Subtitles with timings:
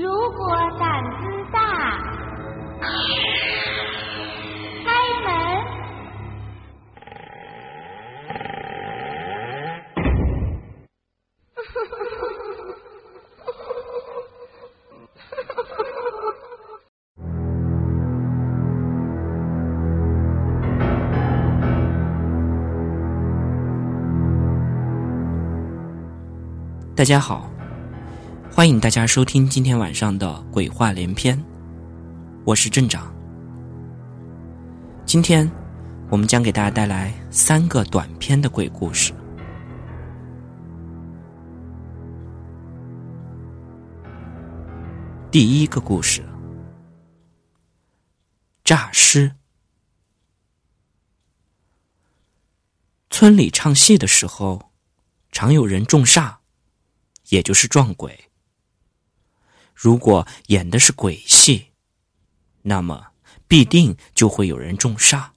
[0.00, 1.58] 如果胆子大，
[4.84, 4.86] 开
[5.24, 5.28] 门。
[26.94, 27.50] 大家好，
[28.58, 31.40] 欢迎大家收听今天晚上的鬼话连篇，
[32.44, 33.14] 我是镇长。
[35.06, 35.48] 今天
[36.10, 39.12] 我们将给大家带来三个短篇的鬼故事。
[45.30, 46.24] 第一个故事：
[48.64, 49.36] 诈尸。
[53.08, 54.72] 村里唱戏的时候，
[55.30, 56.38] 常有人中煞。
[57.28, 58.27] 也就是撞鬼。
[59.80, 61.68] 如果演的是鬼戏，
[62.62, 63.12] 那么
[63.46, 65.28] 必定就会有人中煞。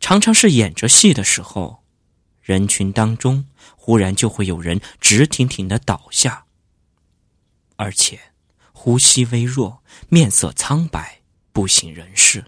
[0.00, 1.84] 常常是演着戏的时候，
[2.42, 3.46] 人群当中
[3.76, 6.46] 忽然就会有人直挺挺的倒下，
[7.76, 8.18] 而且
[8.72, 11.20] 呼吸微弱，面色苍白，
[11.52, 12.46] 不省人事。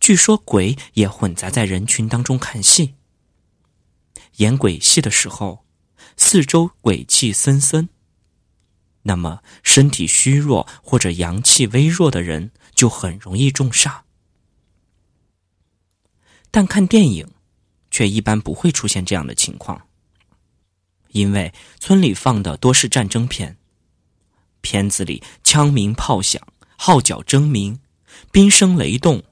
[0.00, 2.96] 据说鬼也混杂在人群当中看戏，
[4.38, 5.64] 演鬼戏的时候。
[6.16, 7.88] 四周鬼气森森，
[9.02, 14.00] 那么身体虚弱或者阳气微弱的人就很容易中煞。
[16.50, 17.30] 但看电影，
[17.90, 19.88] 却一般不会出现这样的情况，
[21.08, 23.56] 因为村里放的多是战争片，
[24.60, 27.80] 片子里枪鸣炮响、号角争鸣、
[28.30, 29.24] 兵声雷动，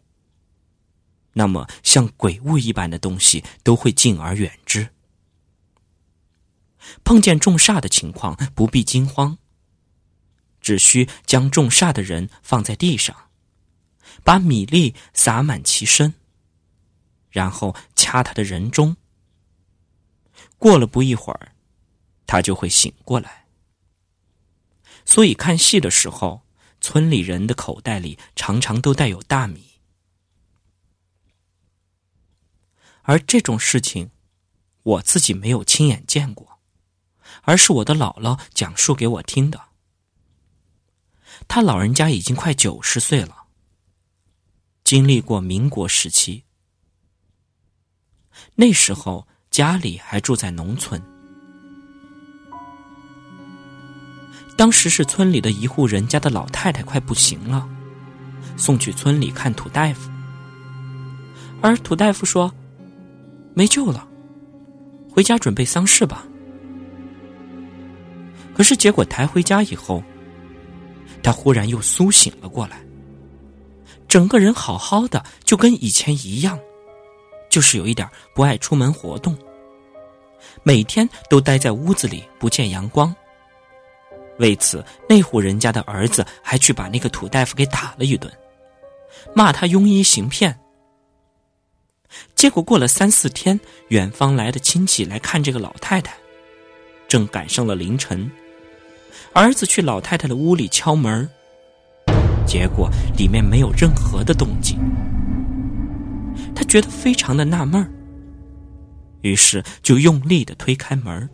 [1.35, 4.89] 那么像鬼物一般的东西都会敬而远之。
[7.05, 9.39] 碰见中煞的情况，不必惊慌。
[10.61, 13.29] 只需将中煞的人放在地上，
[14.23, 16.15] 把米粒撒满其身，
[17.31, 18.97] 然后掐他的人中。
[20.59, 21.53] 过了不一会儿，
[22.27, 23.47] 他就会醒过来。
[25.05, 26.43] 所以看戏的时候，
[26.81, 29.81] 村里人的口袋里常常都带有大米。
[33.03, 34.11] 而这种事情，
[34.83, 36.61] 我自己没有亲眼见过。
[37.43, 39.70] 而是我的姥姥讲述给我听的。
[41.49, 43.35] 他老人家已经快九十岁了，
[44.85, 46.45] 经历过民国时期，
[48.55, 51.01] 那时候家里还住在农村。
[54.57, 57.69] 当时是村里的一户人家的老太太快不行了，
[58.57, 60.11] 送去村里看土大夫，
[61.63, 62.53] 而土大夫说
[63.55, 64.07] 没救了，
[65.11, 66.27] 回家准备丧事吧。
[68.55, 70.05] 可是，结果抬回家以后，
[71.23, 72.81] 他忽然又苏醒了过来，
[74.09, 76.59] 整个人好好的，就跟以前一样，
[77.49, 79.37] 就是有一点不爱出门活动，
[80.63, 83.15] 每天都待在屋子里不见阳光。
[84.39, 88.33] 为此，那户人家的儿子还去把那个土大夫给打了一顿，
[89.35, 90.59] 骂他庸医行骗。
[92.35, 96.17] 结果过了三四天，远方来的亲戚来看这个老太太，
[97.07, 98.31] 正赶上了凌晨。
[99.33, 101.29] 儿子去老太太的屋里敲门，
[102.47, 104.79] 结果里面没有任何的动静。
[106.55, 107.89] 他觉得非常的纳闷
[109.23, 111.29] 于是就用力的推开门。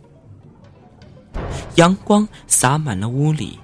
[1.75, 3.59] 阳光洒满了屋里，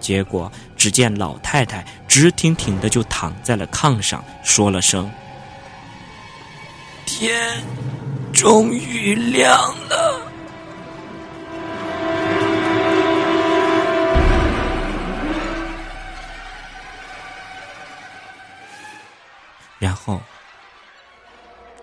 [0.00, 5.10] 结果只见老太太直挺挺的就躺在了炕上，说了声
[7.04, 7.62] ：“天
[8.32, 9.74] 终于亮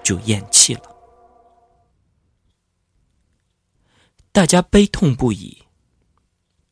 [0.10, 0.82] 就咽气了，
[4.32, 5.66] 大家悲痛不已，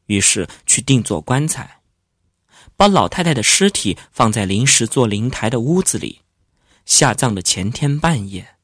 [0.07, 1.81] 于是去定做棺材，
[2.75, 6.23] 把老太太的尸体放在临时做灵台的屋子里。
[6.83, 8.55] 下葬的前天半夜，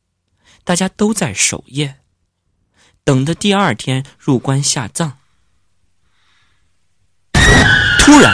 [0.63, 1.99] 大家都在守夜，
[3.03, 5.19] 等的第二天入棺下葬。
[7.99, 8.33] 突然，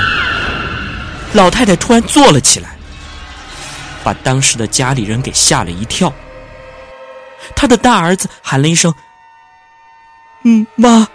[1.33, 2.77] 老太太突然坐了起来。
[4.01, 6.13] 把当时的家里人给吓了一跳。
[7.59, 8.95] 他的大儿子喊了一声
[10.43, 11.09] ：“嗯，妈。”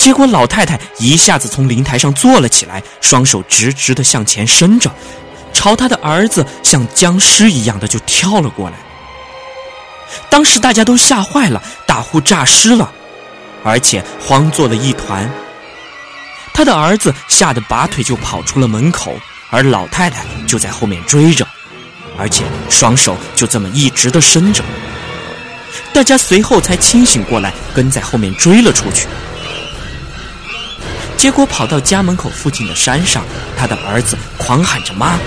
[0.00, 4.90] 结果老太太一下子从灵台上坐了起来，双手直直的向前伸着，
[5.52, 8.76] 朝他的儿子像僵尸一样的就跳了过来。
[10.30, 12.90] 当时大家都吓坏了，大呼诈尸了。
[13.62, 15.30] 而且慌作了一团。
[16.54, 19.14] 他的儿子吓得拔腿就跑出了门口，
[19.50, 21.46] 而老太太就在后面追着，
[22.16, 24.62] 而且双手就这么一直的伸着。
[25.92, 29.06] 大家随后才清醒过来，跟在后面追了出去。
[31.16, 33.24] 结果跑到家门口附近的山上，
[33.56, 35.18] 他的儿子狂喊着“妈”，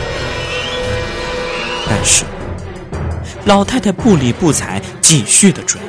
[1.87, 2.25] 但是
[3.45, 5.79] 老太太不理不睬，继续的追。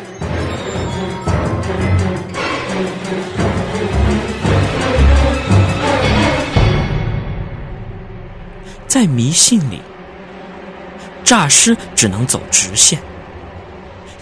[8.87, 9.83] 在迷信里，
[11.27, 13.01] 诈尸只能走直线，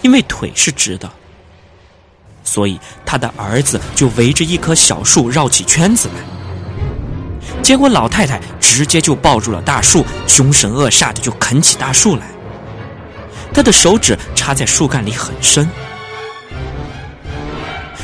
[0.01, 1.07] 因为腿是直的，
[2.43, 7.61] 所以他的儿子就围着一棵小树绕起圈子来。
[7.61, 12.25] 结果老太太直接就抱住了大树，凶神恶煞的就啃起大树来。
[13.53, 15.69] 他的手指插在树干里很深。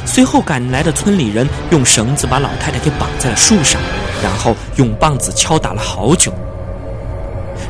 [0.05, 3.81] 随后赶来的村里人用绳子把老太太给绑在了树上，
[4.21, 6.31] 然后用棒子敲打了好久。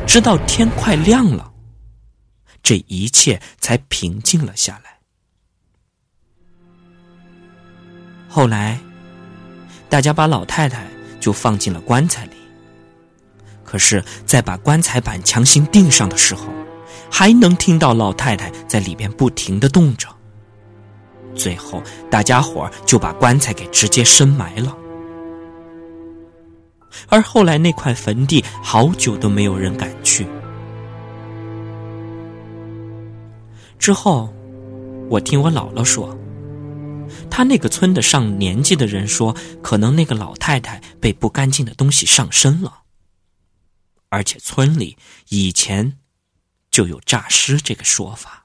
[0.06, 1.52] 直到天快亮了，
[2.62, 4.98] 这一切才平静了下来。
[8.28, 8.78] 后来，
[9.88, 10.86] 大家把老太太
[11.20, 12.32] 就放进了棺材里。
[13.64, 16.46] 可是，在把棺材板强行钉上的时候，
[17.10, 20.08] 还能听到老太太在里边不停的动着。
[21.34, 24.76] 最后，大家伙就把棺材给直接深埋了。
[27.08, 30.26] 而后来那块坟地好久都没有人敢去。
[33.78, 34.32] 之后，
[35.10, 36.16] 我听我姥姥说，
[37.28, 42.82] 他那个村的上年纪的人说，可能那个老太太被不干净的东西上身了，
[44.08, 44.96] 而且村里
[45.30, 45.98] 以前
[46.70, 48.41] 就有诈尸这个说法。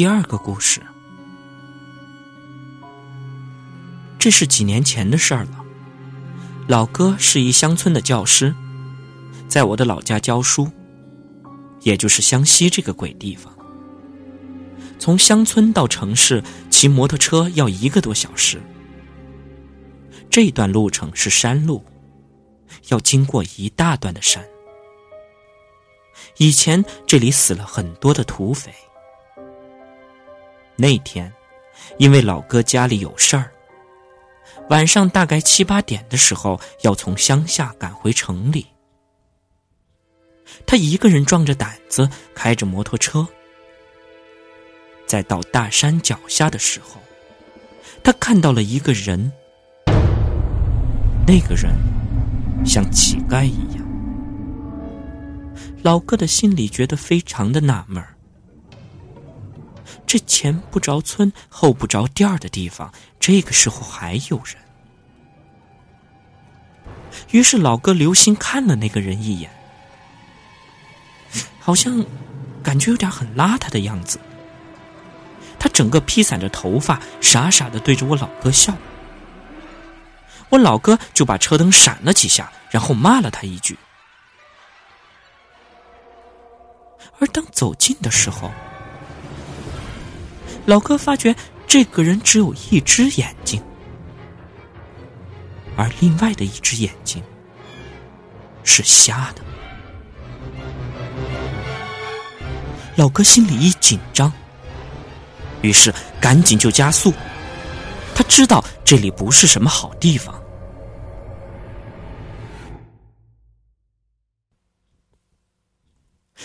[0.00, 0.80] 第二个故事，
[4.18, 5.62] 这是几年前的事儿了。
[6.66, 8.54] 老哥是一乡村的教师，
[9.46, 10.70] 在我的老家教书，
[11.82, 13.54] 也就是湘西这个鬼地方。
[14.98, 18.58] 从乡村到城市骑摩托车要一个多小时，
[20.30, 21.84] 这段路程是山路，
[22.88, 24.42] 要经过一大段的山。
[26.38, 28.72] 以前这里死了很多的土匪。
[30.80, 31.30] 那天，
[31.98, 33.52] 因为老哥家里有事儿，
[34.70, 38.66] 晚上大概七八点的时候，要从乡下赶回城里。
[40.66, 43.28] 他一个人壮着胆子开着摩托车，
[45.06, 46.98] 在到大山脚下的时候，
[48.02, 49.30] 他看到了一个人。
[51.26, 51.76] 那个人
[52.64, 53.86] 像乞丐一样，
[55.82, 58.16] 老哥的心里觉得非常的纳闷儿。
[60.10, 64.56] 这前不着村后不着店的地方，这个时候还有人。
[67.30, 69.48] 于是老哥留心看了那个人一眼，
[71.60, 72.04] 好像
[72.60, 74.18] 感觉有点很邋遢的样子。
[75.60, 78.76] 他整个披散着头发，傻傻的对着我老哥笑。
[80.48, 83.78] 我老哥就把车灯闪了几下，然后骂了他一句。
[87.20, 88.50] 而当走近的时候，
[90.66, 91.34] 老哥发觉
[91.66, 93.60] 这个人只有一只眼睛，
[95.76, 97.22] 而另外的一只眼睛
[98.62, 99.42] 是瞎的。
[102.96, 104.32] 老哥心里一紧张，
[105.62, 107.12] 于是赶紧就加速。
[108.14, 110.38] 他知道这里不是什么好地方。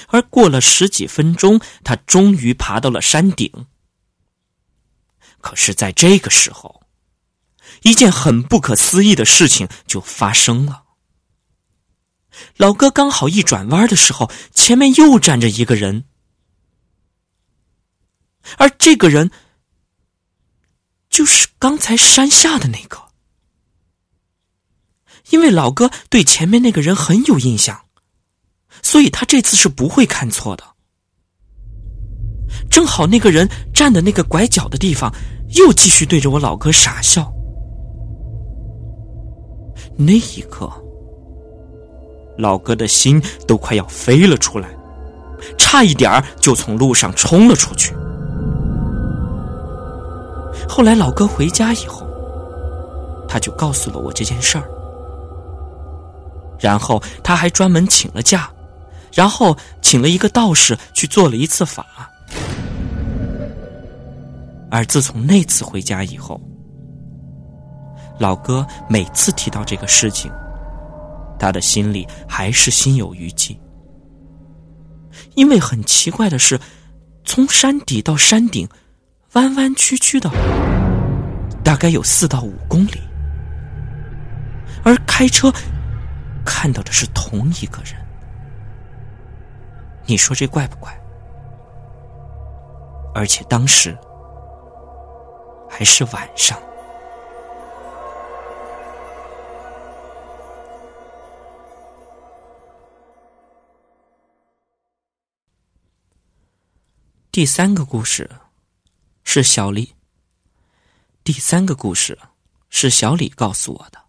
[0.07, 3.51] 而过了十几分钟，他终于爬到了山顶。
[5.45, 6.81] 可是，在这个时候，
[7.83, 10.85] 一件很不可思议的事情就发生了。
[12.57, 16.05] 老哥刚好一转弯的时候，前面又站着一个人，
[18.57, 19.29] 而这个人
[21.11, 23.05] 就是刚才山下的那个。
[25.29, 27.85] 因为老哥对前面那个人很有印象，
[28.81, 30.74] 所以他这次是不会看错的。
[32.69, 35.13] 正好那个人站的那个拐角的地方。
[35.49, 37.31] 又继续对着我老哥傻笑。
[39.95, 40.69] 那一刻，
[42.35, 44.67] 老哥的心都快要飞了出来，
[45.57, 47.93] 差一点就从路上冲了出去。
[50.67, 52.05] 后来老哥回家以后，
[53.29, 54.65] 他就告诉了我这件事儿，
[56.59, 58.49] 然后他还专门请了假，
[59.13, 61.85] 然后请了一个道士去做了一次法。
[64.71, 66.41] 而自从那次回家以后，
[68.19, 70.31] 老哥每次提到这个事情，
[71.39, 73.57] 他的心里还是心有余悸。
[75.35, 76.59] 因为很奇怪的是，
[77.23, 78.67] 从山底到山顶，
[79.33, 80.29] 弯弯曲曲的，
[81.63, 82.99] 大概有四到五公里，
[84.83, 85.51] 而开车
[86.45, 87.93] 看到的是同一个人。
[90.05, 90.93] 你说这怪不怪？
[93.13, 93.97] 而且当时
[95.77, 96.57] 还是晚上。
[107.29, 108.31] 第三个故事
[109.25, 109.93] 是小李。
[111.25, 112.17] 第三个故事
[112.69, 114.01] 是小李告诉我的，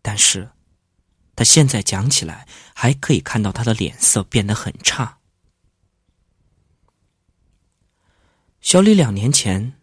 [0.00, 0.48] 但是
[1.34, 5.18] 他现在讲起来还可以看到他的脸色变得很差。
[8.60, 9.77] 小李两年前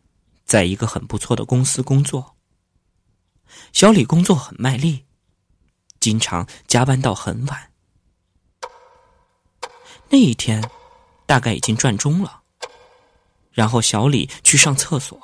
[0.46, 2.36] 在一个很不错的公司工作，
[3.74, 5.06] 小李工作很卖力，
[6.00, 7.72] 经常加班到很晚。
[10.10, 10.64] 那一天。
[11.28, 12.44] 大概已经转钟了，
[13.52, 15.20] 然后小李去上厕所。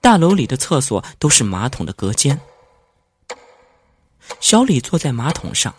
[0.00, 2.40] 大楼里的厕所都是马桶的隔间，
[4.40, 5.74] 小李坐在马桶上，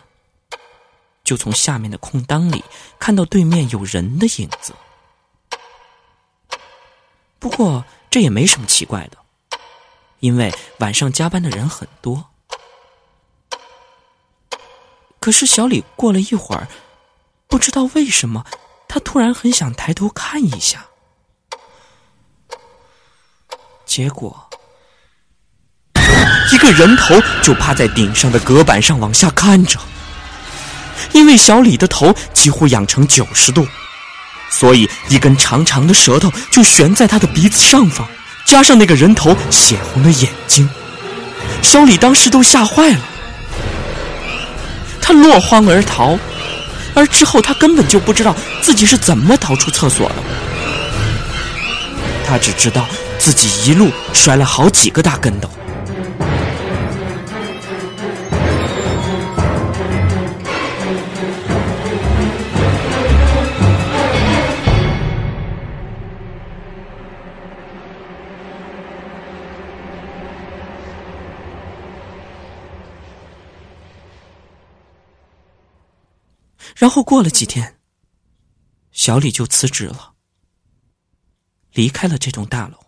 [1.24, 2.62] 就从下面的空当里
[3.00, 4.72] 看到对面有人的影子。
[7.44, 9.18] 不过这也没什么奇怪的，
[10.20, 12.24] 因为晚上加班的人很多。
[15.20, 16.66] 可是小李过了一会儿。
[17.46, 18.46] 不知道为什么，
[18.88, 20.86] 他突然很想抬头看一下，
[23.84, 24.48] 结果
[26.50, 29.78] 一个人头就趴在顶上的隔板上往下看着。
[31.12, 33.66] 因为小李的头几乎仰成九十度，
[34.54, 38.06] 所以一根长长的舌头就悬在他的鼻子上方，
[38.44, 40.68] 加上那个人头血红的眼睛，
[41.60, 43.00] 小李当时都吓坏了，
[45.00, 46.16] 他落荒而逃。
[46.94, 48.32] 而之后，他根本就不知道
[48.62, 50.14] 自己是怎么逃出厕所的。
[52.24, 52.86] 他只知道
[53.18, 55.50] 自己一路摔了好几个大跟头。
[76.84, 77.80] 然后过了几天，
[78.90, 80.16] 小李就辞职了，
[81.72, 82.78] 离开了这栋大楼。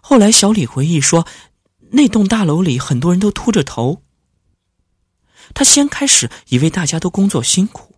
[0.00, 1.26] 后来，小李回忆说，
[1.90, 4.04] 那栋大楼里很多人都秃着头。
[5.52, 7.96] 他先开始以为大家都工作辛苦，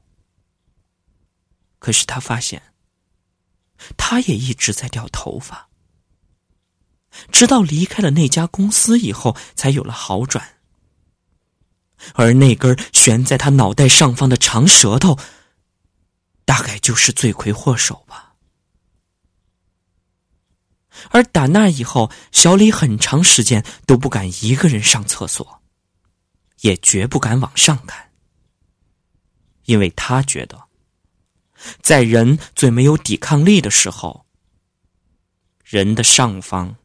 [1.79, 2.63] 可是他发现，
[3.99, 5.69] 他也一直在掉头发，
[7.31, 10.62] 直到离开了那家公司以后，才有了好转。
[12.15, 15.19] 而那根悬在他脑袋上方的长舌头，
[16.45, 18.35] 大概就是罪魁祸首吧。
[21.11, 25.63] 而打那以后，小李很长时间都不敢一个人上厕所，
[26.61, 28.11] 也绝不敢往上看，
[29.65, 30.65] 因为他觉得，
[31.81, 34.27] 在人最没有抵抗力的时候，
[35.65, 36.77] 人的上方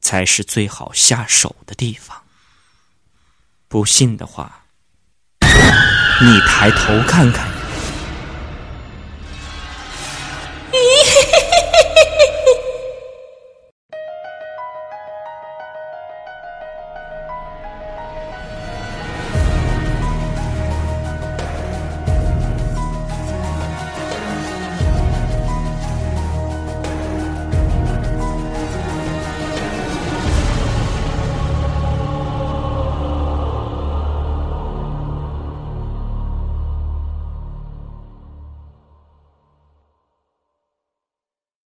[0.00, 2.23] 才是最好下手的地方。
[3.74, 4.62] 不信的话。
[5.40, 7.44] 你抬头看看。